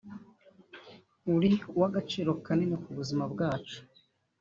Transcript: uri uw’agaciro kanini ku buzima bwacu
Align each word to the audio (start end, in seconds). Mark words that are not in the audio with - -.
uri 1.33 1.51
uw’agaciro 1.75 2.29
kanini 2.45 2.75
ku 2.83 2.89
buzima 2.97 3.23
bwacu 3.33 3.77